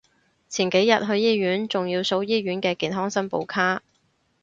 [0.49, 3.83] 前幾日去醫院仲要掃醫院嘅健康申報卡